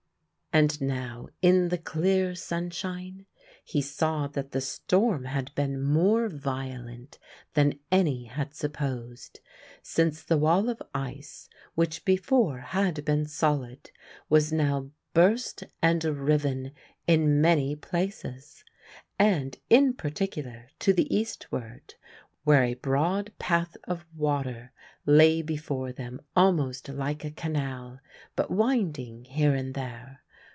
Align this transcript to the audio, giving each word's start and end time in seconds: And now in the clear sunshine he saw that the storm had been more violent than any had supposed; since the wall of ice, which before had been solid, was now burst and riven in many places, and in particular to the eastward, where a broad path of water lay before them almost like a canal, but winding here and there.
And 0.53 0.81
now 0.81 1.29
in 1.41 1.69
the 1.69 1.77
clear 1.77 2.35
sunshine 2.35 3.25
he 3.63 3.81
saw 3.81 4.27
that 4.27 4.51
the 4.51 4.59
storm 4.59 5.23
had 5.23 5.55
been 5.55 5.81
more 5.81 6.27
violent 6.27 7.19
than 7.53 7.79
any 7.89 8.25
had 8.25 8.53
supposed; 8.53 9.39
since 9.81 10.21
the 10.21 10.37
wall 10.37 10.67
of 10.67 10.81
ice, 10.93 11.47
which 11.75 12.03
before 12.03 12.57
had 12.59 13.05
been 13.05 13.25
solid, 13.27 13.91
was 14.27 14.51
now 14.51 14.89
burst 15.13 15.63
and 15.81 16.03
riven 16.03 16.73
in 17.07 17.39
many 17.39 17.73
places, 17.77 18.65
and 19.17 19.57
in 19.69 19.93
particular 19.93 20.67
to 20.79 20.91
the 20.91 21.15
eastward, 21.15 21.93
where 22.43 22.63
a 22.65 22.73
broad 22.73 23.31
path 23.39 23.77
of 23.85 24.05
water 24.13 24.73
lay 25.05 25.41
before 25.41 25.93
them 25.93 26.19
almost 26.35 26.89
like 26.89 27.23
a 27.23 27.31
canal, 27.31 28.01
but 28.35 28.51
winding 28.51 29.23
here 29.23 29.55
and 29.55 29.75
there. 29.75 30.19